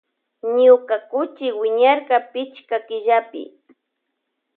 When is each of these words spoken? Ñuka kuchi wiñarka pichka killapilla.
Ñuka 0.63 0.95
kuchi 1.09 1.47
wiñarka 1.59 2.17
pichka 2.31 2.77
killapilla. 2.87 3.57